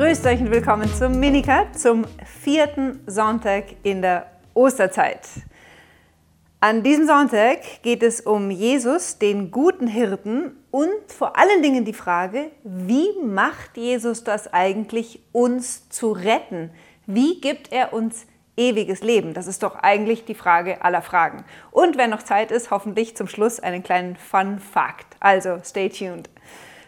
[0.00, 5.28] Grüßt euch und willkommen zum Minikat, zum vierten Sonntag in der Osterzeit.
[6.58, 11.92] An diesem Sonntag geht es um Jesus, den guten Hirten und vor allen Dingen die
[11.92, 16.70] Frage, wie macht Jesus das eigentlich, uns zu retten?
[17.04, 18.24] Wie gibt er uns
[18.56, 19.34] ewiges Leben?
[19.34, 21.44] Das ist doch eigentlich die Frage aller Fragen.
[21.72, 25.18] Und wenn noch Zeit ist, hoffentlich zum Schluss einen kleinen Fun Fact.
[25.20, 26.30] Also stay tuned.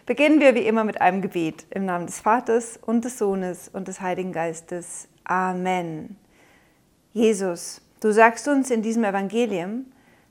[0.05, 3.87] Beginnen wir wie immer mit einem Gebet im Namen des Vaters und des Sohnes und
[3.87, 5.07] des Heiligen Geistes.
[5.23, 6.17] Amen.
[7.13, 9.85] Jesus, du sagst uns in diesem Evangelium,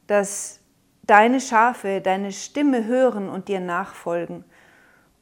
[0.06, 0.60] dass
[1.04, 4.44] deine Schafe deine Stimme hören und dir nachfolgen.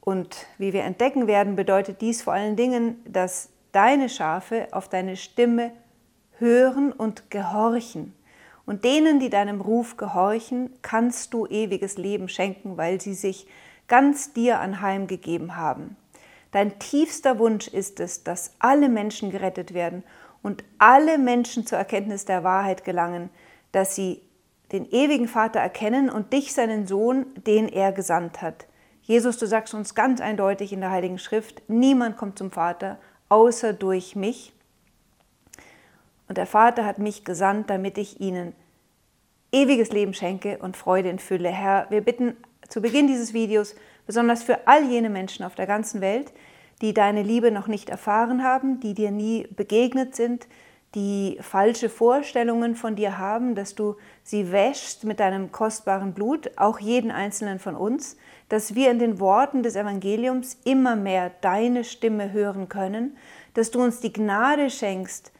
[0.01, 5.15] Und wie wir entdecken werden, bedeutet dies vor allen Dingen, dass deine Schafe auf deine
[5.15, 5.71] Stimme
[6.39, 8.13] hören und gehorchen.
[8.65, 13.47] Und denen, die deinem Ruf gehorchen, kannst du ewiges Leben schenken, weil sie sich
[13.87, 15.95] ganz dir anheimgegeben haben.
[16.51, 20.03] Dein tiefster Wunsch ist es, dass alle Menschen gerettet werden
[20.41, 23.29] und alle Menschen zur Erkenntnis der Wahrheit gelangen,
[23.71, 24.21] dass sie
[24.71, 28.67] den ewigen Vater erkennen und dich, seinen Sohn, den er gesandt hat.
[29.01, 32.97] Jesus, du sagst uns ganz eindeutig in der Heiligen Schrift, niemand kommt zum Vater
[33.29, 34.53] außer durch mich.
[36.27, 38.53] Und der Vater hat mich gesandt, damit ich ihnen
[39.51, 41.49] ewiges Leben schenke und Freude in Fülle.
[41.49, 42.37] Herr, wir bitten
[42.71, 43.75] zu Beginn dieses Videos,
[44.07, 46.31] besonders für all jene Menschen auf der ganzen Welt,
[46.81, 50.47] die deine Liebe noch nicht erfahren haben, die dir nie begegnet sind,
[50.95, 56.79] die falsche Vorstellungen von dir haben, dass du sie wäschst mit deinem kostbaren Blut, auch
[56.79, 58.17] jeden einzelnen von uns,
[58.49, 63.17] dass wir in den Worten des Evangeliums immer mehr deine Stimme hören können,
[63.53, 65.31] dass du uns die Gnade schenkst,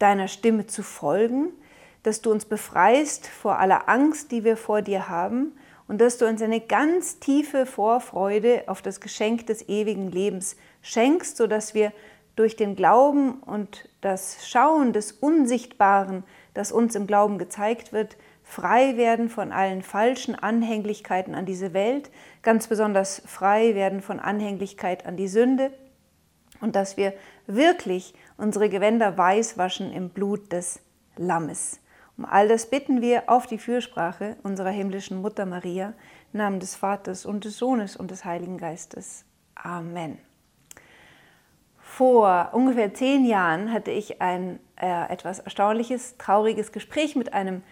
[0.00, 1.50] deiner Stimme zu folgen,
[2.02, 5.52] dass du uns befreist vor aller Angst, die wir vor dir haben
[5.90, 11.36] und dass du uns eine ganz tiefe Vorfreude auf das Geschenk des ewigen Lebens schenkst,
[11.36, 11.92] sodass wir
[12.36, 16.22] durch den Glauben und das Schauen des Unsichtbaren,
[16.54, 22.12] das uns im Glauben gezeigt wird, frei werden von allen falschen Anhänglichkeiten an diese Welt,
[22.42, 25.72] ganz besonders frei werden von Anhänglichkeit an die Sünde
[26.60, 27.14] und dass wir
[27.48, 30.78] wirklich unsere Gewänder weiß waschen im Blut des
[31.16, 31.80] Lammes.
[32.20, 35.94] Um all das bitten wir auf die Fürsprache unserer himmlischen Mutter Maria,
[36.34, 39.24] im Namen des Vaters und des Sohnes und des Heiligen Geistes.
[39.54, 40.18] Amen.
[41.78, 47.62] Vor ungefähr zehn Jahren hatte ich ein äh, etwas erstaunliches, trauriges Gespräch mit einem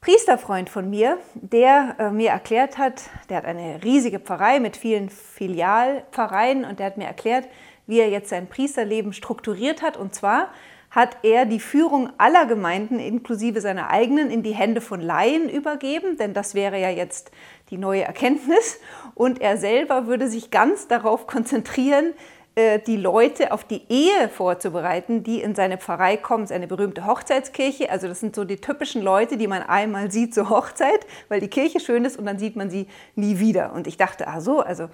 [0.00, 5.10] Priesterfreund von mir, der äh, mir erklärt hat, der hat eine riesige Pfarrei mit vielen
[5.10, 7.48] Filialpfarreien und der hat mir erklärt,
[7.88, 9.96] wie er jetzt sein Priesterleben strukturiert hat.
[9.96, 10.50] Und zwar
[10.92, 16.18] hat er die Führung aller Gemeinden inklusive seiner eigenen in die Hände von Laien übergeben,
[16.18, 17.30] denn das wäre ja jetzt
[17.70, 18.78] die neue Erkenntnis.
[19.14, 22.12] Und er selber würde sich ganz darauf konzentrieren,
[22.56, 26.44] äh, die Leute auf die Ehe vorzubereiten, die in seine Pfarrei kommen.
[26.44, 27.90] Es ist eine berühmte Hochzeitskirche.
[27.90, 31.48] Also das sind so die typischen Leute, die man einmal sieht zur Hochzeit, weil die
[31.48, 33.72] Kirche schön ist und dann sieht man sie nie wieder.
[33.72, 34.90] Und ich dachte, ah so, also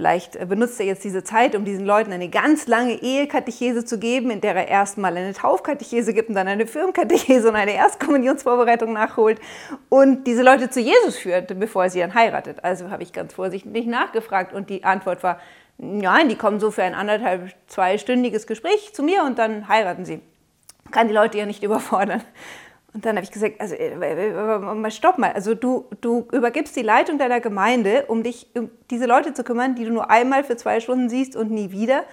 [0.00, 4.30] Vielleicht benutzt er jetzt diese Zeit, um diesen Leuten eine ganz lange Ehekatechese zu geben,
[4.30, 9.38] in der er erstmal eine Taufkatechese gibt und dann eine Firmenkatechese und eine Erstkommunionsvorbereitung nachholt
[9.90, 12.64] und diese Leute zu Jesus führt, bevor er sie dann heiratet.
[12.64, 15.38] Also habe ich ganz vorsichtig nachgefragt und die Antwort war,
[15.76, 20.22] nein, die kommen so für ein anderthalb, zweistündiges Gespräch zu mir und dann heiraten sie.
[20.92, 22.22] Kann die Leute ja nicht überfordern.
[22.92, 27.18] Und dann habe ich gesagt, also äh, stopp mal, also du, du übergibst die Leitung
[27.18, 30.80] deiner Gemeinde, um dich um diese Leute zu kümmern, die du nur einmal für zwei
[30.80, 32.04] Stunden siehst und nie wieder.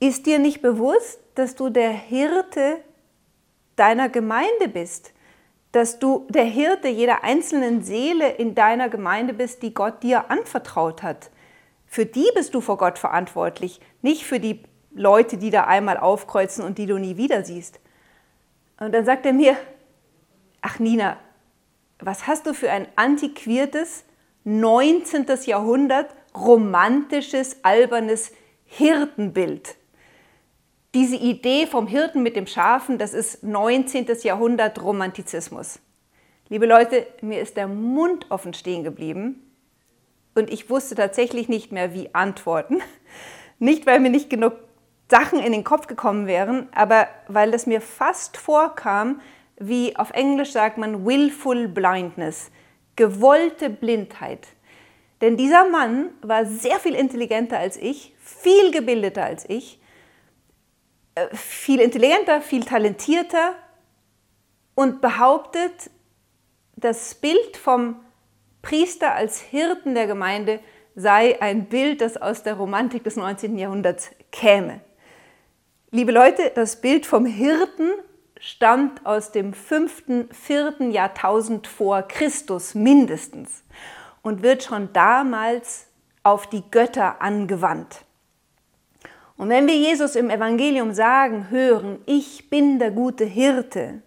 [0.00, 2.78] Ist dir nicht bewusst, dass du der Hirte
[3.76, 5.12] deiner Gemeinde bist?
[5.70, 11.02] Dass du der Hirte jeder einzelnen Seele in deiner Gemeinde bist, die Gott dir anvertraut
[11.02, 11.30] hat?
[11.86, 14.62] Für die bist du vor Gott verantwortlich, nicht für die
[14.94, 17.81] Leute, die da einmal aufkreuzen und die du nie wieder siehst.
[18.82, 19.56] Und dann sagt er mir,
[20.60, 21.16] ach Nina,
[22.00, 24.02] was hast du für ein antiquiertes
[24.42, 25.24] 19.
[25.44, 28.32] Jahrhundert romantisches, albernes
[28.64, 29.76] Hirtenbild?
[30.94, 34.08] Diese Idee vom Hirten mit dem Schafen, das ist 19.
[34.24, 35.78] Jahrhundert Romantizismus.
[36.48, 39.48] Liebe Leute, mir ist der Mund offen stehen geblieben
[40.34, 42.80] und ich wusste tatsächlich nicht mehr, wie antworten.
[43.60, 44.54] Nicht, weil mir nicht genug
[45.10, 49.20] Sachen in den Kopf gekommen wären, aber weil es mir fast vorkam,
[49.58, 52.50] wie auf Englisch sagt man willful blindness,
[52.96, 54.48] gewollte Blindheit.
[55.20, 59.80] Denn dieser Mann war sehr viel intelligenter als ich, viel gebildeter als ich,
[61.14, 63.54] äh, viel intelligenter, viel talentierter
[64.74, 65.90] und behauptet,
[66.74, 67.96] das Bild vom
[68.62, 70.60] Priester als Hirten der Gemeinde
[70.94, 73.58] sei ein Bild, das aus der Romantik des 19.
[73.58, 74.80] Jahrhunderts käme.
[75.94, 77.90] Liebe Leute, das Bild vom Hirten
[78.40, 80.88] stammt aus dem 5., 4.
[80.88, 83.62] Jahrtausend vor Christus mindestens
[84.22, 85.88] und wird schon damals
[86.22, 88.06] auf die Götter angewandt.
[89.36, 94.00] Und wenn wir Jesus im Evangelium sagen, hören, ich bin der gute Hirte,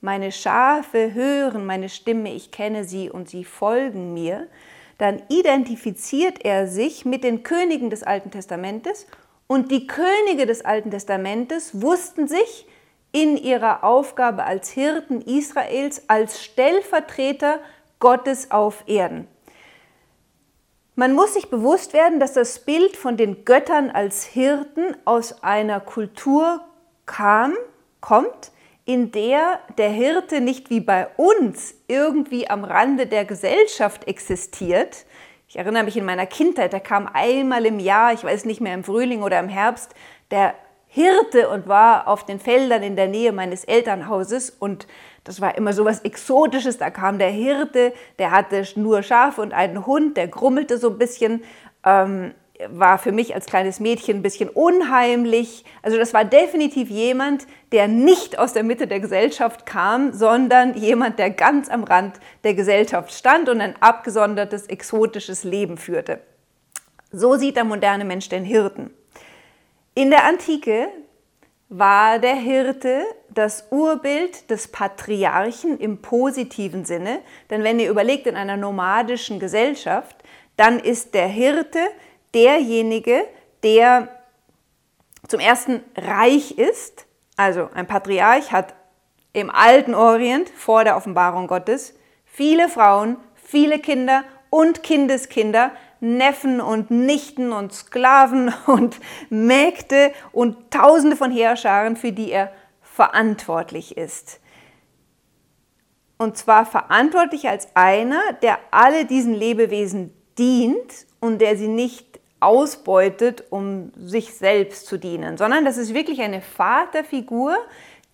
[0.00, 4.48] meine Schafe hören meine Stimme, ich kenne sie und sie folgen mir,
[4.96, 9.06] dann identifiziert er sich mit den Königen des Alten Testamentes
[9.50, 12.68] und die Könige des Alten Testamentes wussten sich
[13.10, 17.58] in ihrer Aufgabe als Hirten Israels als Stellvertreter
[17.98, 19.26] Gottes auf Erden.
[20.94, 25.80] Man muss sich bewusst werden, dass das Bild von den Göttern als Hirten aus einer
[25.80, 26.60] Kultur
[27.06, 27.54] kam,
[28.00, 28.52] kommt,
[28.84, 35.06] in der der Hirte nicht wie bei uns irgendwie am Rande der Gesellschaft existiert.
[35.50, 38.72] Ich erinnere mich in meiner Kindheit, da kam einmal im Jahr, ich weiß nicht mehr
[38.72, 39.96] im Frühling oder im Herbst,
[40.30, 40.54] der
[40.86, 44.86] Hirte und war auf den Feldern in der Nähe meines Elternhauses und
[45.24, 46.78] das war immer so was Exotisches.
[46.78, 50.98] Da kam der Hirte, der hatte nur Schafe und einen Hund, der grummelte so ein
[50.98, 51.42] bisschen,
[51.84, 52.32] ähm,
[52.68, 55.64] war für mich als kleines Mädchen ein bisschen unheimlich.
[55.82, 61.18] Also das war definitiv jemand, der nicht aus der Mitte der Gesellschaft kam, sondern jemand,
[61.18, 66.20] der ganz am Rand der Gesellschaft stand und ein abgesondertes, exotisches Leben führte.
[67.12, 68.90] So sieht der moderne Mensch den Hirten.
[69.94, 70.88] In der Antike
[71.68, 77.20] war der Hirte das Urbild des Patriarchen im positiven Sinne.
[77.48, 80.16] Denn wenn ihr überlegt, in einer nomadischen Gesellschaft,
[80.56, 81.78] dann ist der Hirte
[82.34, 83.26] derjenige,
[83.62, 84.08] der
[85.28, 87.06] zum ersten reich ist.
[87.36, 88.74] Also ein Patriarch hat
[89.32, 91.94] im alten Orient vor der Offenbarung Gottes
[92.24, 98.98] viele Frauen, viele Kinder und Kindeskinder, Neffen und Nichten und Sklaven und
[99.28, 104.40] Mägde und Tausende von Heerscharen, für die er verantwortlich ist.
[106.18, 112.09] Und zwar verantwortlich als einer, der alle diesen Lebewesen dient und der sie nicht
[112.40, 117.56] ausbeutet, um sich selbst zu dienen, sondern das ist wirklich eine Vaterfigur,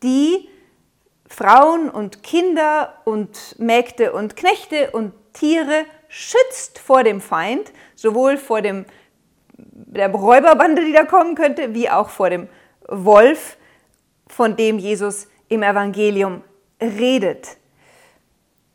[0.03, 0.49] die
[1.29, 8.63] Frauen und Kinder und Mägde und Knechte und Tiere schützt vor dem Feind, sowohl vor
[8.63, 8.85] dem,
[9.57, 12.49] der Räuberbande, die da kommen könnte, wie auch vor dem
[12.89, 13.57] Wolf,
[14.29, 16.43] von dem Jesus im Evangelium
[16.81, 17.57] redet.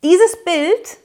[0.03, 0.97] Dieses Bild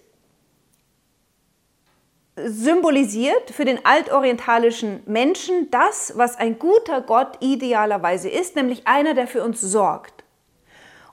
[2.37, 9.27] symbolisiert für den altorientalischen Menschen das, was ein guter Gott idealerweise ist, nämlich einer, der
[9.27, 10.25] für uns sorgt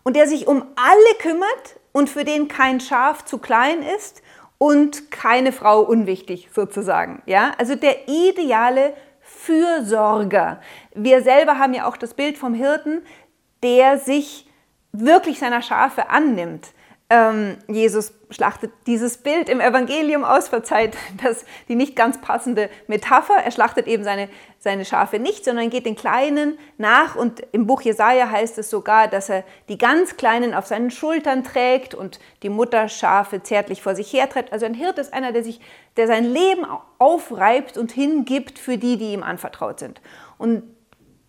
[0.03, 4.21] und der sich um alle kümmert und für den kein Schaf zu klein ist
[4.57, 7.21] und keine Frau unwichtig sozusagen.
[7.25, 7.53] Ja?
[7.57, 10.61] Also der ideale Fürsorger.
[10.93, 13.01] Wir selber haben ja auch das Bild vom Hirten,
[13.63, 14.47] der sich
[14.91, 16.73] wirklich seiner Schafe annimmt.
[17.13, 23.36] Ähm, Jesus schlachtet dieses Bild im Evangelium aus, verzeiht das die nicht ganz passende Metapher.
[23.36, 27.15] Er schlachtet eben seine, seine Schafe nicht, sondern geht den Kleinen nach.
[27.15, 31.44] Und im Buch Jesaja heißt es sogar, dass er die ganz Kleinen auf seinen Schultern
[31.44, 34.51] trägt und die Mutterschafe zärtlich vor sich herträgt.
[34.51, 35.62] Also ein Hirt ist einer, der, sich,
[35.98, 36.66] der sein Leben
[36.97, 40.02] aufreibt und hingibt für die, die ihm anvertraut sind.
[40.40, 40.64] Und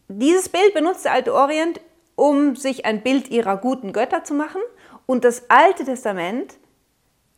[0.09, 1.79] dieses Bild benutzt der alte Orient,
[2.17, 4.63] um sich ein Bild ihrer guten Götter zu machen
[5.07, 6.59] und das Alte Testament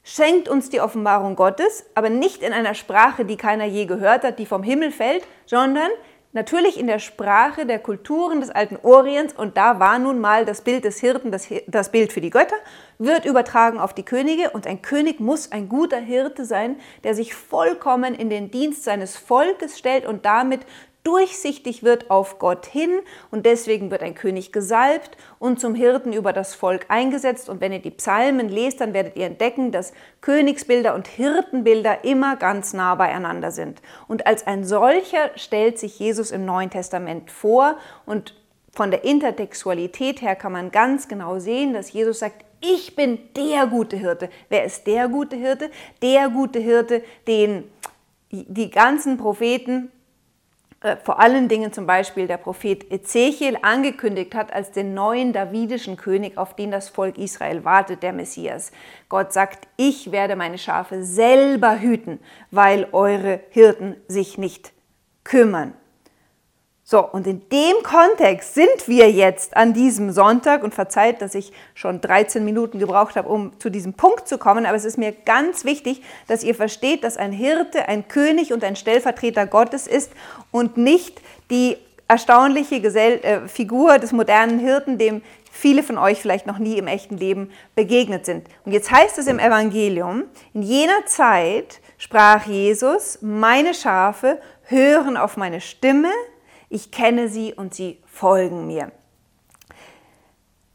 [0.02, 4.38] schenkt uns die Offenbarung Gottes, aber nicht in einer Sprache, die keiner je gehört hat,
[4.38, 5.90] die vom Himmel fällt, sondern
[6.32, 9.34] natürlich in der Sprache der Kulturen des alten Orients.
[9.34, 12.54] Und da war nun mal das Bild des Hirten, das, das, Bild für die Götter,
[12.98, 14.50] wird übertragen auf die Könige.
[14.50, 19.16] Und ein König muss ein guter Hirte sein, der sich vollkommen in den Dienst seines
[19.16, 20.60] Volkes stellt und damit
[21.06, 22.90] durchsichtig wird auf Gott hin
[23.30, 27.48] und deswegen wird ein König gesalbt und zum Hirten über das Volk eingesetzt.
[27.48, 32.34] Und wenn ihr die Psalmen lest, dann werdet ihr entdecken, dass Königsbilder und Hirtenbilder immer
[32.34, 33.82] ganz nah beieinander sind.
[34.08, 38.34] Und als ein solcher stellt sich Jesus im Neuen Testament vor und
[38.72, 43.68] von der Intertextualität her kann man ganz genau sehen, dass Jesus sagt, ich bin der
[43.68, 44.28] gute Hirte.
[44.48, 45.70] Wer ist der gute Hirte?
[46.02, 47.64] Der gute Hirte, den
[48.30, 49.92] die ganzen Propheten
[51.02, 56.38] vor allen Dingen zum Beispiel der Prophet Ezechiel angekündigt hat als den neuen davidischen König,
[56.38, 58.72] auf den das Volk Israel wartet, der Messias.
[59.08, 64.72] Gott sagt, ich werde meine Schafe selber hüten, weil eure Hirten sich nicht
[65.24, 65.74] kümmern.
[66.88, 71.52] So, und in dem Kontext sind wir jetzt an diesem Sonntag und verzeiht, dass ich
[71.74, 75.10] schon 13 Minuten gebraucht habe, um zu diesem Punkt zu kommen, aber es ist mir
[75.10, 80.12] ganz wichtig, dass ihr versteht, dass ein Hirte ein König und ein Stellvertreter Gottes ist
[80.52, 81.76] und nicht die
[82.06, 86.86] erstaunliche Gesell äh, Figur des modernen Hirten, dem viele von euch vielleicht noch nie im
[86.86, 88.46] echten Leben begegnet sind.
[88.64, 90.22] Und jetzt heißt es im Evangelium,
[90.54, 96.12] in jener Zeit sprach Jesus, meine Schafe hören auf meine Stimme,
[96.68, 98.92] ich kenne sie und sie folgen mir.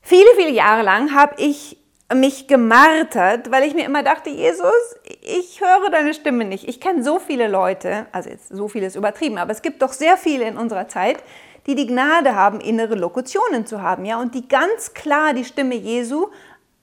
[0.01, 1.77] Viele, viele Jahre lang habe ich
[2.13, 4.74] mich gemartert, weil ich mir immer dachte, Jesus,
[5.21, 6.67] ich höre deine Stimme nicht.
[6.67, 9.93] Ich kenne so viele Leute, also jetzt so viel ist übertrieben, aber es gibt doch
[9.93, 11.24] sehr viele in unserer Zeit,
[11.67, 15.75] die die Gnade haben, innere Lokutionen zu haben, ja, und die ganz klar die Stimme
[15.75, 16.27] Jesu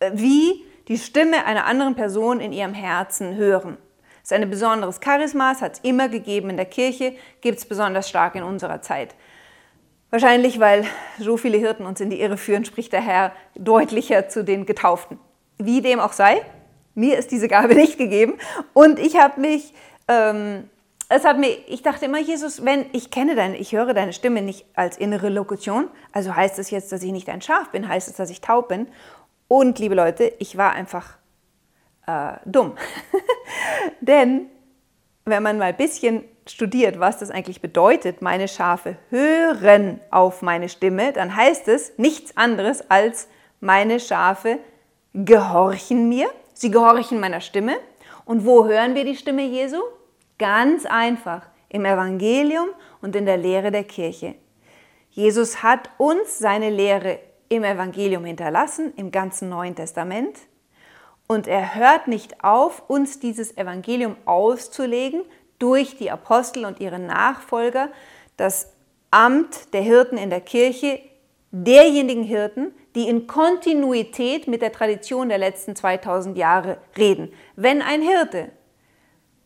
[0.01, 3.77] äh, wie die Stimme einer anderen Person in ihrem Herzen hören.
[4.29, 7.65] Das ist ein besonderes Charisma, es hat es immer gegeben in der Kirche, gibt es
[7.65, 9.15] besonders stark in unserer Zeit.
[10.11, 10.85] Wahrscheinlich, weil
[11.19, 15.19] so viele Hirten uns in die Irre führen, spricht der Herr deutlicher zu den Getauften.
[15.57, 16.43] Wie dem auch sei,
[16.95, 18.35] mir ist diese Gabe nicht gegeben
[18.75, 19.73] und ich habe mich
[20.09, 20.69] ähm,
[21.11, 24.43] es hat mir, ich dachte immer, Jesus, wenn ich kenne deine, ich höre deine Stimme
[24.43, 28.09] nicht als innere Lokution, also heißt es jetzt, dass ich nicht ein Schaf bin, heißt
[28.09, 28.89] es, dass ich taub bin.
[29.49, 31.18] Und liebe Leute, ich war einfach
[32.09, 32.75] äh, dumm.
[34.01, 34.47] Denn
[35.25, 40.69] wenn man mal ein bisschen studiert, was das eigentlich bedeutet, meine Schafe hören auf meine
[40.69, 43.29] Stimme, dann heißt es nichts anderes als
[43.61, 44.59] meine Schafe
[45.13, 47.77] gehorchen mir, sie gehorchen meiner Stimme.
[48.25, 49.79] Und wo hören wir die Stimme Jesu?
[50.39, 52.69] Ganz einfach im Evangelium
[53.03, 54.35] und in der Lehre der Kirche.
[55.11, 60.39] Jesus hat uns seine Lehre im Evangelium hinterlassen, im ganzen Neuen Testament.
[61.29, 65.23] Und er hört nicht auf, uns dieses Evangelium auszulegen
[65.59, 67.91] durch die Apostel und ihre Nachfolger,
[68.39, 68.73] das
[69.11, 71.01] Amt der Hirten in der Kirche,
[71.51, 77.33] derjenigen Hirten, die in Kontinuität mit der Tradition der letzten 2000 Jahre reden.
[77.57, 78.51] Wenn ein Hirte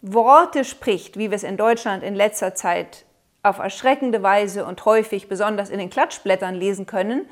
[0.03, 3.05] Worte spricht, wie wir es in Deutschland in letzter Zeit
[3.43, 7.29] auf erschreckende Weise und häufig besonders in den Klatschblättern lesen können,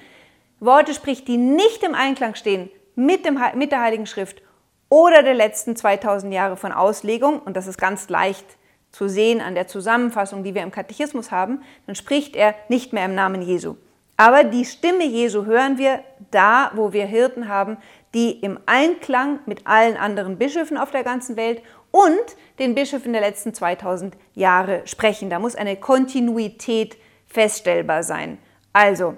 [0.61, 4.43] Worte spricht, die nicht im Einklang stehen mit, dem, mit der Heiligen Schrift
[4.89, 8.45] oder der letzten 2000 Jahre von Auslegung, und das ist ganz leicht
[8.93, 13.05] zu sehen an der Zusammenfassung, die wir im Katechismus haben, dann spricht er nicht mehr
[13.05, 13.77] im Namen Jesu.
[14.17, 17.79] Aber die Stimme Jesu hören wir da, wo wir Hirten haben,
[18.13, 23.23] die im Einklang mit allen anderen Bischöfen auf der ganzen Welt und den Bischöfen der
[23.23, 25.31] letzten 2000 Jahre sprechen.
[25.31, 28.39] Da muss eine Kontinuität feststellbar sein.
[28.73, 29.17] Also,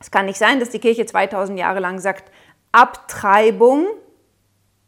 [0.00, 2.30] es kann nicht sein, dass die Kirche 2000 Jahre lang sagt,
[2.72, 3.86] Abtreibung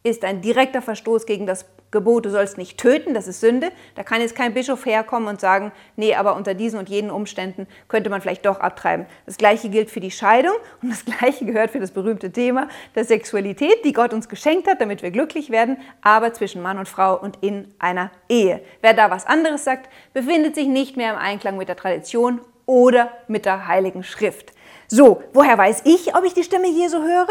[0.02, 3.72] ist ein direkter Verstoß gegen das Gebot, du sollst nicht töten, das ist Sünde.
[3.96, 7.66] Da kann jetzt kein Bischof herkommen und sagen, nee, aber unter diesen und jenen Umständen
[7.88, 9.06] könnte man vielleicht doch abtreiben.
[9.26, 13.04] Das gleiche gilt für die Scheidung und das gleiche gehört für das berühmte Thema der
[13.04, 17.18] Sexualität, die Gott uns geschenkt hat, damit wir glücklich werden, aber zwischen Mann und Frau
[17.18, 18.62] und in einer Ehe.
[18.82, 23.10] Wer da was anderes sagt, befindet sich nicht mehr im Einklang mit der Tradition oder
[23.26, 24.52] mit der Heiligen Schrift.
[24.86, 27.28] So, woher weiß ich, ob ich die Stimme Jesu höre?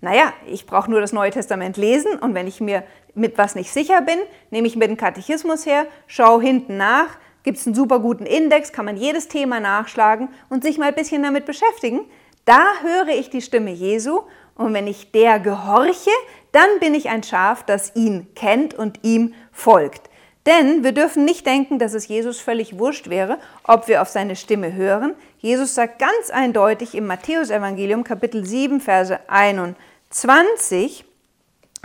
[0.00, 2.82] Naja, ich brauche nur das Neue Testament lesen und wenn ich mir
[3.14, 4.18] mit was nicht sicher bin,
[4.50, 7.08] nehme ich mir den Katechismus her, schaue hinten nach,
[7.42, 10.94] gibt es einen super guten Index, kann man jedes Thema nachschlagen und sich mal ein
[10.94, 12.00] bisschen damit beschäftigen.
[12.44, 14.20] Da höre ich die Stimme Jesu
[14.54, 16.10] und wenn ich der gehorche,
[16.52, 20.10] dann bin ich ein Schaf, das ihn kennt und ihm folgt.
[20.46, 24.36] Denn wir dürfen nicht denken, dass es Jesus völlig wurscht wäre, ob wir auf seine
[24.36, 25.14] Stimme hören.
[25.38, 29.76] Jesus sagt ganz eindeutig im Matthäusevangelium Kapitel 7, Verse 21,
[30.10, 31.04] 20,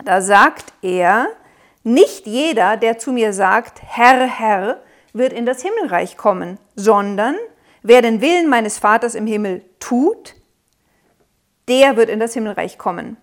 [0.03, 1.27] da sagt er,
[1.83, 4.81] nicht jeder, der zu mir sagt, Herr, Herr,
[5.13, 7.35] wird in das Himmelreich kommen, sondern
[7.83, 10.35] wer den Willen meines Vaters im Himmel tut,
[11.67, 13.17] der wird in das Himmelreich kommen.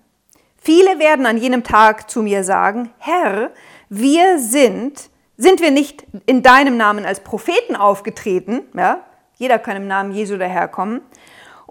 [0.56, 3.50] Viele werden an jenem Tag zu mir sagen, Herr,
[3.88, 9.04] wir sind, sind wir nicht in deinem Namen als Propheten aufgetreten, ja,
[9.36, 11.00] jeder kann im Namen Jesu daherkommen,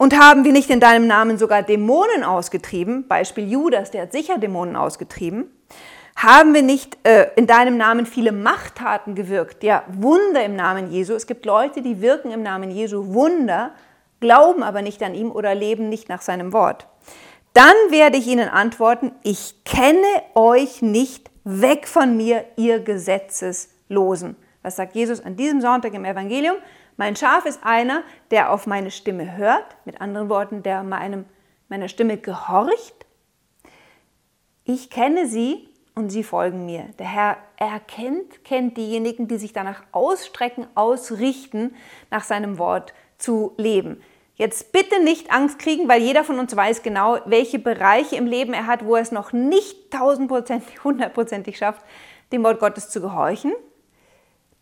[0.02, 3.08] und haben wir nicht in deinem Namen sogar Dämonen ausgetrieben?
[3.08, 5.52] Beispiel Judas, der hat sicher Dämonen ausgetrieben.
[6.16, 9.62] Haben wir nicht äh, in deinem Namen viele Machttaten gewirkt?
[9.64, 11.14] Ja, Wunder im Namen Jesu.
[11.14, 13.74] Es gibt Leute, die wirken im Namen Jesu Wunder,
[14.22, 16.88] glauben aber nicht an ihm oder leben nicht nach seinem Wort.
[17.54, 20.02] Dann werde ich ihnen antworten, ich kenne
[20.34, 24.36] euch nicht, weg von mir, ihr Gesetzeslosen.
[24.64, 26.56] Was sagt Jesus an diesem Sonntag im Evangelium?
[26.98, 31.26] Mein Schaf ist einer, der auf meine Stimme hört, mit anderen Worten, der meinem,
[31.70, 33.06] meiner Stimme gehorcht.
[34.64, 36.86] Ich kenne sie und sie folgen mir.
[37.00, 41.76] Der Herr erkennt, kennt diejenigen, die sich danach ausstrecken, ausrichten,
[42.10, 44.02] nach seinem Wort zu leben.
[44.36, 48.54] Jetzt bitte nicht Angst kriegen, weil jeder von uns weiß genau, welche Bereiche im Leben
[48.54, 51.86] er hat, wo er es noch nicht tausendprozentig, hundertprozentig schafft,
[52.32, 53.54] dem Wort Gottes zu gehorchen.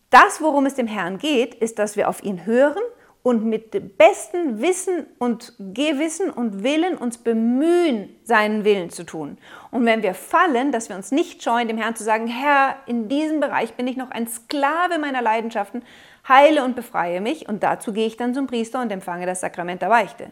[0.10, 2.82] Das, worum es dem Herrn geht, ist, dass wir auf ihn hören
[3.22, 9.38] und mit dem besten Wissen und Gewissen und Willen uns bemühen, seinen Willen zu tun.
[9.72, 13.10] Und wenn wir fallen, dass wir uns nicht scheuen, dem Herrn zu sagen, Herr, in
[13.10, 15.84] diesem Bereich bin ich noch ein Sklave meiner Leidenschaften,
[16.28, 17.50] heile und befreie mich.
[17.50, 20.32] Und dazu gehe ich dann zum Priester und empfange das Sakrament der Beichte.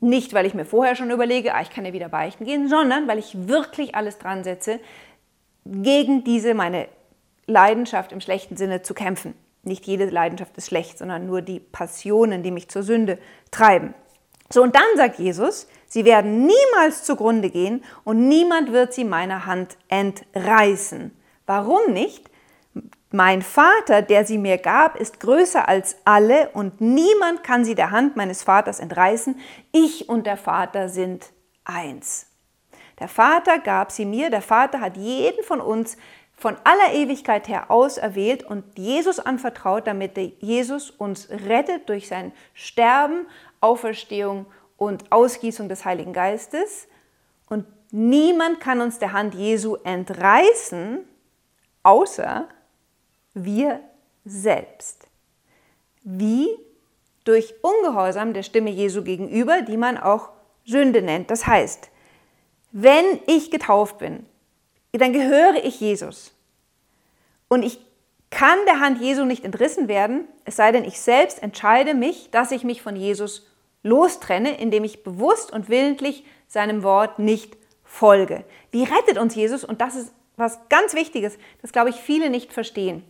[0.00, 3.08] Nicht, weil ich mir vorher schon überlege, ah, ich kann ja wieder beichten gehen, sondern
[3.08, 4.80] weil ich wirklich alles dran setze,
[5.64, 6.88] gegen diese meine
[7.46, 9.34] Leidenschaft im schlechten Sinne zu kämpfen.
[9.62, 13.18] Nicht jede Leidenschaft ist schlecht, sondern nur die Passionen, die mich zur Sünde
[13.50, 13.94] treiben.
[14.50, 19.46] So, und dann sagt Jesus, sie werden niemals zugrunde gehen und niemand wird sie meiner
[19.46, 21.16] Hand entreißen.
[21.46, 22.28] Warum nicht?
[23.10, 27.90] Mein Vater, der sie mir gab, ist größer als alle und niemand kann sie der
[27.90, 29.38] Hand meines Vaters entreißen.
[29.70, 31.26] Ich und der Vater sind
[31.64, 32.26] eins.
[32.98, 35.96] Der Vater gab sie mir, der Vater hat jeden von uns
[36.42, 43.28] von aller Ewigkeit her auserwählt und Jesus anvertraut, damit Jesus uns rettet durch sein Sterben,
[43.60, 44.46] Auferstehung
[44.76, 46.88] und Ausgießung des Heiligen Geistes.
[47.48, 51.06] Und niemand kann uns der Hand Jesu entreißen,
[51.84, 52.48] außer
[53.34, 53.78] wir
[54.24, 55.06] selbst.
[56.02, 56.48] Wie?
[57.22, 60.30] Durch Ungehorsam der Stimme Jesu gegenüber, die man auch
[60.64, 61.30] Sünde nennt.
[61.30, 61.88] Das heißt,
[62.72, 64.26] wenn ich getauft bin,
[64.90, 66.31] dann gehöre ich Jesus.
[67.52, 67.78] Und ich
[68.30, 72.50] kann der Hand Jesu nicht entrissen werden, es sei denn, ich selbst entscheide mich, dass
[72.50, 73.46] ich mich von Jesus
[73.82, 78.46] lostrenne, indem ich bewusst und willentlich seinem Wort nicht folge.
[78.70, 79.64] Wie rettet uns Jesus?
[79.64, 83.04] Und das ist was ganz Wichtiges, das glaube ich viele nicht verstehen.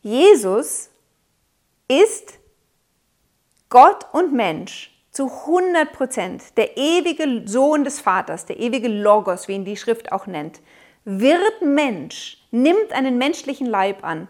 [0.00, 0.88] Jesus
[1.88, 2.38] ist
[3.70, 9.54] Gott und Mensch zu 100 Prozent, der ewige Sohn des Vaters, der ewige Logos, wie
[9.54, 10.60] ihn die Schrift auch nennt,
[11.04, 14.28] wird Mensch, nimmt einen menschlichen Leib an,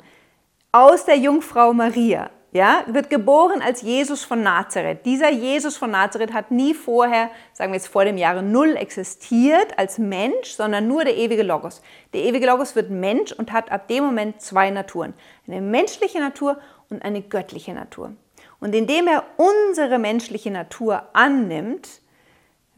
[0.72, 5.06] aus der Jungfrau Maria, ja, wird geboren als Jesus von Nazareth.
[5.06, 9.78] Dieser Jesus von Nazareth hat nie vorher, sagen wir jetzt vor dem Jahre Null, existiert
[9.78, 11.80] als Mensch, sondern nur der ewige Logos.
[12.12, 15.14] Der ewige Logos wird Mensch und hat ab dem Moment zwei Naturen.
[15.47, 18.12] Eine menschliche Natur und eine göttliche Natur.
[18.58, 22.00] Und indem er unsere menschliche Natur annimmt,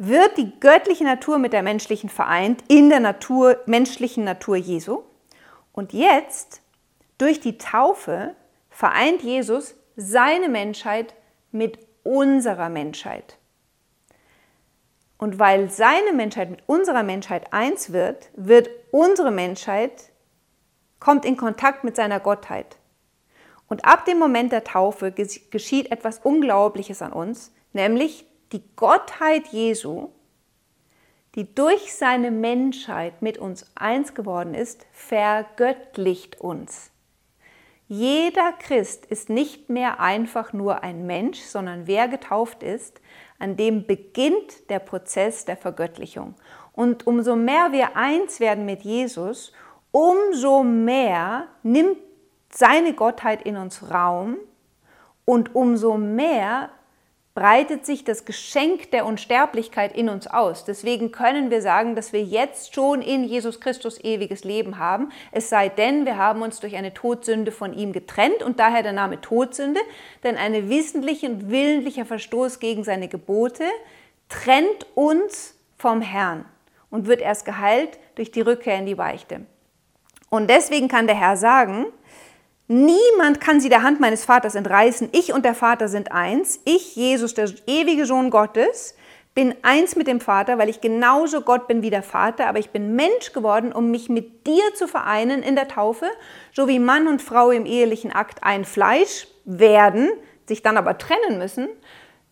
[0.05, 5.03] wird die göttliche Natur mit der menschlichen vereint in der Natur, menschlichen Natur Jesu.
[5.73, 6.61] Und jetzt,
[7.19, 8.35] durch die Taufe,
[8.69, 11.15] vereint Jesus seine Menschheit
[11.53, 13.39] mit unserer Menschheit.
[15.19, 20.11] Und weil seine Menschheit mit unserer Menschheit eins wird, wird unsere Menschheit
[20.99, 22.77] kommt in Kontakt mit seiner Gottheit.
[23.69, 30.09] Und ab dem Moment der Taufe geschieht etwas Unglaubliches an uns, nämlich die Gottheit Jesu,
[31.35, 36.91] die durch seine Menschheit mit uns eins geworden ist, vergöttlicht uns.
[37.89, 43.01] Jeder Christ ist nicht mehr einfach nur ein Mensch, sondern wer getauft ist,
[43.39, 46.35] an dem beginnt der Prozess der Vergöttlichung.
[46.73, 49.53] Und umso mehr wir eins werden mit Jesus,
[49.91, 51.99] umso mehr nimmt
[52.51, 54.39] seine Gottheit in uns Raum
[55.25, 56.71] und umso mehr
[57.35, 60.65] breitet sich das Geschenk der Unsterblichkeit in uns aus.
[60.65, 65.49] Deswegen können wir sagen, dass wir jetzt schon in Jesus Christus ewiges Leben haben, es
[65.49, 69.21] sei denn, wir haben uns durch eine Todsünde von ihm getrennt und daher der Name
[69.21, 69.81] Todsünde,
[70.25, 73.65] denn ein wissentlicher und willentlicher Verstoß gegen seine Gebote
[74.29, 76.45] trennt uns vom Herrn
[76.91, 79.47] und wird erst geheilt durch die Rückkehr in die Beichte.
[80.29, 81.87] Und deswegen kann der Herr sagen,
[82.69, 85.11] Niemand kann sie der Hand meines Vaters entreißen.
[85.13, 86.61] Ich und der Vater sind eins.
[86.65, 88.95] Ich, Jesus, der ewige Sohn Gottes,
[89.35, 92.71] bin eins mit dem Vater, weil ich genauso Gott bin wie der Vater, aber ich
[92.71, 96.07] bin Mensch geworden, um mich mit dir zu vereinen in der Taufe,
[96.53, 100.11] so wie Mann und Frau im ehelichen Akt ein Fleisch werden,
[100.47, 101.69] sich dann aber trennen müssen.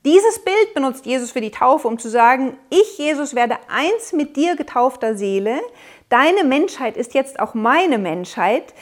[0.05, 4.37] Dieses Bild benutzt Jesus für die Taufe, um zu sagen, ich, Jesus, werde eins mit
[4.37, 5.61] dir getaufter Seele.
[6.09, 8.75] Deine Menschheit ist jetzt auch meine Menschheit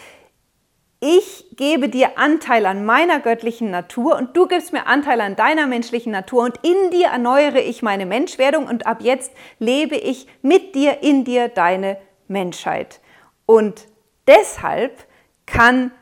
[1.00, 5.66] ich gebe dir Anteil an meiner göttlichen Natur und du gibst mir Anteil an deiner
[5.66, 10.74] menschlichen Natur und in dir erneuere ich meine Menschwerdung und ab jetzt lebe ich mit
[10.74, 13.00] dir, in dir deine Menschheit.
[13.46, 13.87] Und
[14.26, 15.06] deshalb
[15.46, 15.92] kann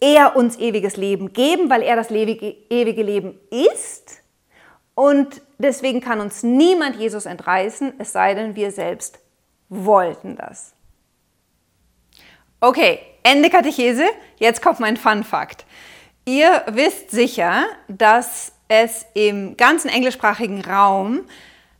[0.00, 4.22] er uns ewiges Leben geben, weil er das ewige Leben ist.
[4.94, 9.20] Und deswegen kann uns niemand Jesus entreißen, es sei denn, wir selbst
[9.68, 10.74] wollten das.
[12.62, 14.04] Okay, Ende Katechese.
[14.36, 15.64] Jetzt kommt mein Fun Fact.
[16.26, 21.22] Ihr wisst sicher, dass es im ganzen englischsprachigen Raum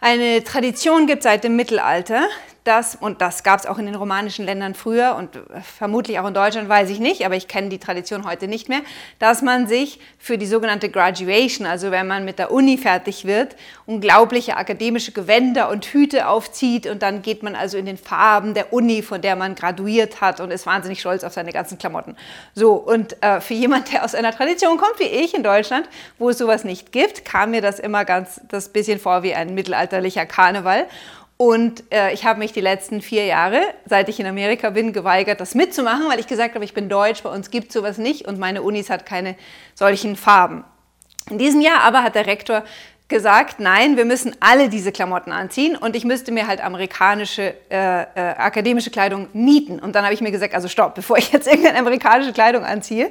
[0.00, 2.22] eine Tradition gibt seit dem Mittelalter,
[2.64, 5.30] das, und das gab es auch in den romanischen Ländern früher und
[5.62, 8.80] vermutlich auch in Deutschland, weiß ich nicht, aber ich kenne die Tradition heute nicht mehr,
[9.18, 13.56] dass man sich für die sogenannte Graduation, also wenn man mit der Uni fertig wird,
[13.86, 18.72] unglaubliche akademische Gewänder und Hüte aufzieht und dann geht man also in den Farben der
[18.72, 22.16] Uni, von der man graduiert hat und ist wahnsinnig stolz auf seine ganzen Klamotten.
[22.54, 26.30] So, und äh, für jemand, der aus einer Tradition kommt wie ich in Deutschland, wo
[26.30, 30.26] es sowas nicht gibt, kam mir das immer ganz das bisschen vor wie ein mittelalterlicher
[30.26, 30.86] Karneval.
[31.40, 35.40] Und äh, ich habe mich die letzten vier Jahre, seit ich in Amerika bin, geweigert,
[35.40, 38.28] das mitzumachen, weil ich gesagt habe, ich bin deutsch, bei uns gibt es sowas nicht
[38.28, 39.36] und meine Unis hat keine
[39.74, 40.64] solchen Farben.
[41.30, 42.62] In diesem Jahr aber hat der Rektor
[43.08, 48.02] gesagt, nein, wir müssen alle diese Klamotten anziehen und ich müsste mir halt amerikanische äh,
[48.02, 49.78] äh, akademische Kleidung mieten.
[49.78, 53.10] Und dann habe ich mir gesagt, also stopp, bevor ich jetzt irgendeine amerikanische Kleidung anziehe,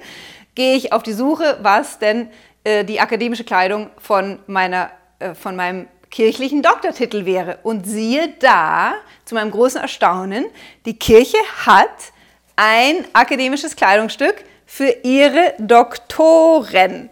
[0.53, 2.29] gehe ich auf die Suche, was denn
[2.63, 7.59] äh, die akademische Kleidung von meiner, äh, von meinem kirchlichen Doktortitel wäre.
[7.63, 8.93] Und siehe da,
[9.25, 10.45] zu meinem großen Erstaunen,
[10.85, 12.11] die Kirche hat
[12.55, 17.09] ein akademisches Kleidungsstück für ihre Doktoren.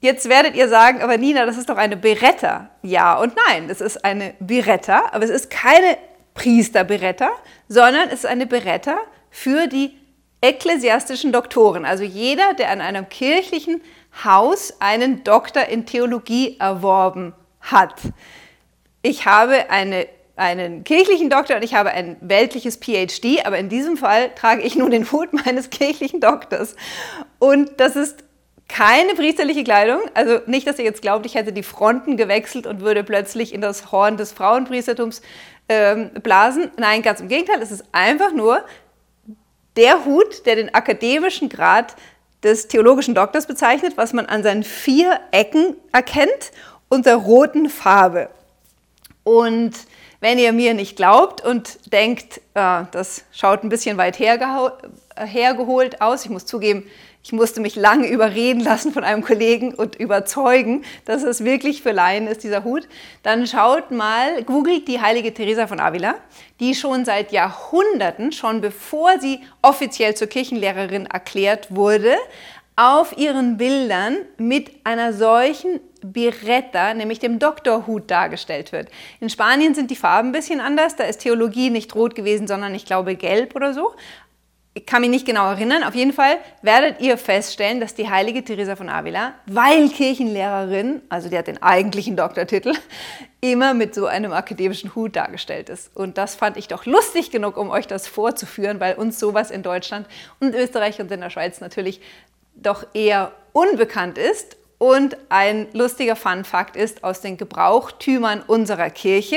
[0.00, 2.70] Jetzt werdet ihr sagen, aber Nina, das ist doch eine Beretta.
[2.82, 5.98] Ja und nein, das ist eine Beretta, aber es ist keine
[6.32, 7.30] Priesterberetta,
[7.68, 8.96] sondern es ist eine Beretta
[9.30, 9.94] für die
[10.40, 11.84] ekklesiastischen Doktoren.
[11.84, 13.82] Also jeder, der an einem kirchlichen
[14.24, 17.94] Haus einen Doktor in Theologie erworben hat.
[19.02, 23.96] Ich habe eine, einen kirchlichen Doktor und ich habe ein weltliches PhD, aber in diesem
[23.96, 26.76] Fall trage ich nur den Hut meines kirchlichen Doktors.
[27.38, 28.24] Und das ist
[28.68, 30.00] keine priesterliche Kleidung.
[30.14, 33.60] Also nicht, dass ihr jetzt glaubt, ich hätte die Fronten gewechselt und würde plötzlich in
[33.60, 35.22] das Horn des Frauenpriestertums
[35.68, 36.70] ähm, blasen.
[36.76, 37.60] Nein, ganz im Gegenteil.
[37.62, 38.64] Es ist einfach nur
[39.76, 41.96] der Hut, der den akademischen Grad
[42.42, 46.52] des theologischen Doktors bezeichnet, was man an seinen vier Ecken erkennt
[46.90, 48.28] und der roten Farbe.
[49.24, 49.72] Und
[50.20, 56.24] wenn ihr mir nicht glaubt und denkt, äh, das schaut ein bisschen weit hergeholt aus,
[56.24, 56.84] ich muss zugeben,
[57.22, 61.92] ich musste mich lange überreden lassen von einem Kollegen und überzeugen, dass es wirklich für
[61.92, 62.88] Laien ist, dieser Hut,
[63.22, 66.14] dann schaut mal, googelt die heilige Teresa von Avila,
[66.60, 72.14] die schon seit Jahrhunderten, schon bevor sie offiziell zur Kirchenlehrerin erklärt wurde,
[72.76, 78.88] auf ihren Bildern mit einer solchen Biretta, nämlich dem Doktorhut, dargestellt wird.
[79.20, 80.96] In Spanien sind die Farben ein bisschen anders.
[80.96, 83.94] Da ist Theologie nicht rot gewesen, sondern ich glaube gelb oder so.
[84.72, 85.82] Ich kann mich nicht genau erinnern.
[85.82, 91.28] Auf jeden Fall werdet ihr feststellen, dass die heilige Teresa von Avila, weil Kirchenlehrerin, also
[91.28, 92.74] die hat den eigentlichen Doktortitel,
[93.40, 95.94] immer mit so einem akademischen Hut dargestellt ist.
[95.96, 99.64] Und das fand ich doch lustig genug, um euch das vorzuführen, weil uns sowas in
[99.64, 100.06] Deutschland
[100.38, 102.00] und Österreich und in der Schweiz natürlich
[102.54, 104.56] doch eher unbekannt ist.
[104.80, 109.36] Und ein lustiger Fun-Fakt ist aus den Gebrauchtümern unserer Kirche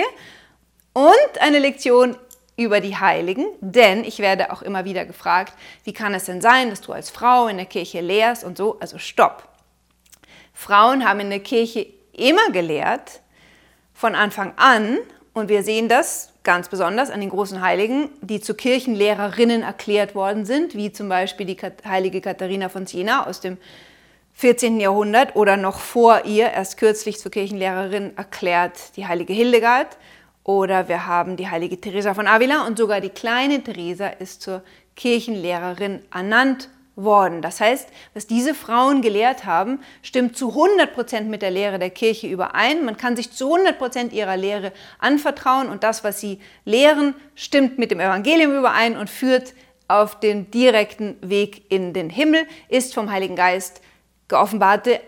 [0.93, 2.15] und eine Lektion
[2.55, 5.53] über die Heiligen, denn ich werde auch immer wieder gefragt,
[5.83, 8.79] wie kann es denn sein, dass du als Frau in der Kirche lehrst und so,
[8.79, 9.49] also stopp.
[10.53, 13.19] Frauen haben in der Kirche immer gelehrt,
[13.93, 14.97] von Anfang an,
[15.33, 20.45] und wir sehen das ganz besonders an den großen Heiligen, die zu Kirchenlehrerinnen erklärt worden
[20.45, 23.57] sind, wie zum Beispiel die heilige Katharina von Siena aus dem
[24.33, 24.79] 14.
[24.79, 29.97] Jahrhundert oder noch vor ihr, erst kürzlich zur Kirchenlehrerin erklärt, die heilige Hildegard.
[30.43, 34.61] Oder wir haben die heilige Teresa von Avila und sogar die kleine Teresa ist zur
[34.95, 37.41] Kirchenlehrerin ernannt worden.
[37.41, 41.89] Das heißt, was diese Frauen gelehrt haben, stimmt zu 100 Prozent mit der Lehre der
[41.89, 42.85] Kirche überein.
[42.85, 47.79] Man kann sich zu 100 Prozent ihrer Lehre anvertrauen und das, was sie lehren, stimmt
[47.79, 49.53] mit dem Evangelium überein und führt
[49.87, 53.81] auf den direkten Weg in den Himmel, ist vom Heiligen Geist
[54.27, 54.99] geoffenbarte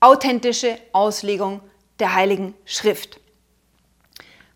[0.00, 1.60] authentische Auslegung
[1.98, 3.20] der Heiligen Schrift.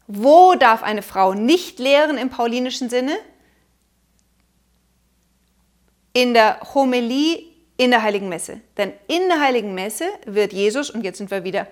[0.07, 3.17] Wo darf eine Frau nicht lehren im paulinischen Sinne?
[6.13, 7.45] in der Homilie
[7.77, 8.61] in der Heiligen Messe.
[8.77, 11.67] Denn in der Heiligen Messe wird Jesus, und jetzt sind wir wieder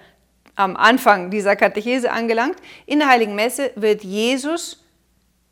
[0.54, 2.56] am Anfang dieser Katechese angelangt,
[2.86, 4.84] in der Heiligen Messe wird Jesus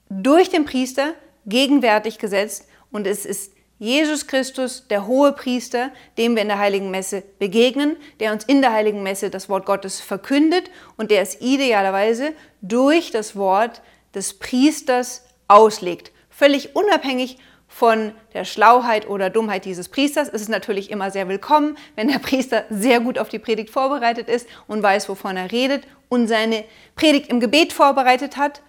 [0.08, 6.42] durch den Priester gegenwärtig gesetzt und es ist Jesus Christus, der hohe Priester, dem wir
[6.42, 10.70] in der Heiligen Messe begegnen, der uns in der Heiligen Messe das Wort Gottes verkündet
[10.96, 13.82] und der es idealerweise durch das Wort
[14.14, 16.10] des Priesters auslegt.
[16.30, 21.76] Völlig unabhängig von der Schlauheit oder Dummheit dieses Priesters ist es natürlich immer sehr willkommen,
[21.96, 25.86] wenn der Priester sehr gut auf die Predigt vorbereitet ist und weiß, wovon er redet
[26.08, 28.62] und seine Predigt im Gebet vorbereitet hat.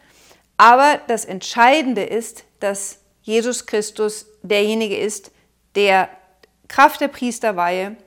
[0.57, 5.31] Aber das Entscheidende ist, dass Jesus Christus derjenige ist,
[5.75, 6.07] der
[6.69, 7.97] Kraft der Priesterweihe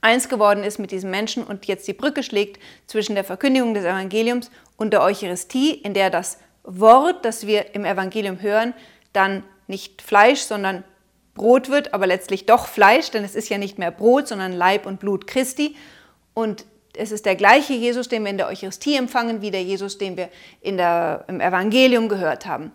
[0.00, 3.84] eins geworden ist mit diesem Menschen und jetzt die Brücke schlägt zwischen der Verkündigung des
[3.84, 8.74] Evangeliums und der Eucharistie, in der das Wort, das wir im Evangelium hören,
[9.12, 10.84] dann nicht Fleisch, sondern
[11.34, 14.86] Brot wird, aber letztlich doch Fleisch, denn es ist ja nicht mehr Brot, sondern Leib
[14.86, 15.74] und Blut Christi.
[16.32, 16.64] Und
[16.96, 20.16] es ist der gleiche Jesus, den wir in der Eucharistie empfangen, wie der Jesus, den
[20.16, 20.28] wir
[20.60, 22.70] in der, im Evangelium gehört haben.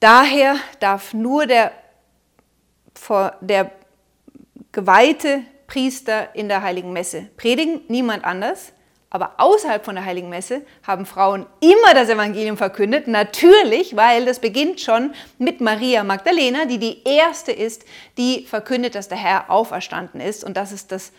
[0.00, 1.72] Daher darf nur der,
[3.40, 3.70] der
[4.72, 8.72] geweihte Priester in der heiligen Messe predigen, niemand anders.
[9.14, 13.06] Aber außerhalb von der Heiligen Messe haben Frauen immer das Evangelium verkündet.
[13.06, 17.84] Natürlich, weil das beginnt schon mit Maria Magdalena, die die erste ist,
[18.18, 20.42] die verkündet, dass der Herr auferstanden ist.
[20.42, 21.12] Und das ist das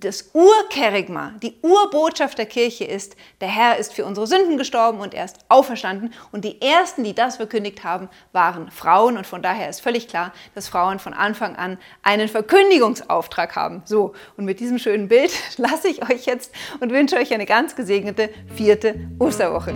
[0.00, 5.14] das Urkerigma, die Urbotschaft der Kirche ist, der Herr ist für unsere Sünden gestorben und
[5.14, 6.12] er ist auferstanden.
[6.32, 9.16] Und die ersten, die das verkündigt haben, waren Frauen.
[9.16, 13.82] Und von daher ist völlig klar, dass Frauen von Anfang an einen Verkündigungsauftrag haben.
[13.84, 17.76] So, und mit diesem schönen Bild lasse ich euch jetzt und wünsche euch eine ganz
[17.76, 19.74] gesegnete vierte Osterwoche.